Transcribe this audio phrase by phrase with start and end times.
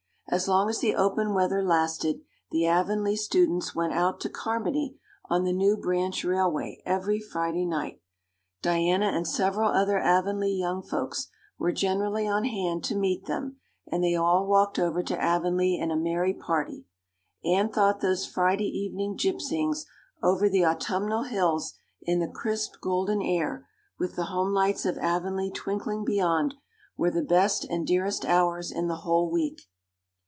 [0.29, 4.97] As long as the open weather lasted the Avonlea students went out to Carmody
[5.29, 7.99] on the new branch railway every Friday night.
[8.61, 11.27] Diana and several other Avonlea young folks
[11.59, 13.57] were generally on hand to meet them
[13.91, 16.85] and they all walked over to Avonlea in a merry party.
[17.43, 19.83] Anne thought those Friday evening gypsyings
[20.23, 21.73] over the autumnal hills
[22.03, 23.67] in the crisp golden air,
[23.99, 26.55] with the homelights of Avonlea twinkling beyond,
[26.95, 29.63] were the best and dearest hours in the whole week.